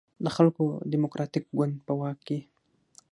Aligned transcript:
د 0.23 0.27
خلکو 0.35 0.63
دیموکراتیک 0.93 1.45
ګوند 1.57 1.73
په 1.87 1.93
واک 1.99 2.17
کې. 2.27 2.39